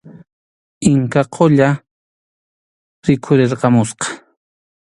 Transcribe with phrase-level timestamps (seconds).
[0.91, 1.69] Inka Qulla
[3.05, 4.07] rikhurirqamusqa.